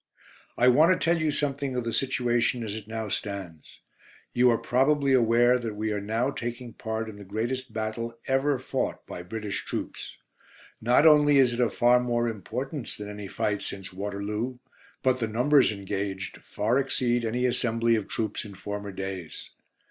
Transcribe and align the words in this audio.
"I 0.57 0.67
want 0.67 0.91
to 0.91 0.97
tell 1.05 1.21
you 1.21 1.29
something 1.29 1.75
of 1.75 1.83
the 1.83 1.93
situation 1.93 2.63
as 2.63 2.75
it 2.75 2.87
now 2.87 3.07
stands. 3.07 3.81
You 4.33 4.49
are 4.49 4.57
probably 4.57 5.13
aware 5.13 5.59
that 5.59 5.75
we 5.75 5.91
are 5.91 6.01
now 6.01 6.31
taking 6.31 6.73
part 6.73 7.07
in 7.07 7.17
the 7.17 7.23
greatest 7.23 7.71
battle 7.71 8.17
ever 8.25 8.57
fought 8.57 9.05
by 9.05 9.21
British 9.21 9.63
troops. 9.63 10.17
Not 10.81 11.05
only 11.05 11.37
is 11.37 11.53
it 11.53 11.59
of 11.59 11.75
far 11.75 11.99
more 11.99 12.27
importance 12.27 12.97
than 12.97 13.11
any 13.11 13.27
fight 13.27 13.61
since 13.61 13.93
Waterloo, 13.93 14.57
but 15.03 15.19
the 15.19 15.27
numbers 15.27 15.71
engaged 15.71 16.37
far 16.37 16.79
exceed 16.79 17.23
any 17.23 17.45
assembly 17.45 17.93
of 17.95 18.07
troops 18.07 18.43
in 18.43 18.55
former 18.55 18.91
days. 18.91 19.51